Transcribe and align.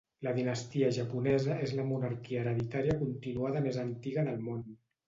La 0.27 0.31
dinastia 0.37 0.87
japonesa 0.95 1.59
és 1.67 1.75
la 1.81 1.85
monarquia 1.91 2.43
hereditària 2.45 2.99
continuada 3.07 3.65
més 3.71 3.83
antiga 3.89 4.31
del 4.33 4.45
món. 4.51 4.71